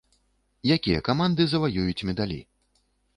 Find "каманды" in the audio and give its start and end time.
1.09-1.47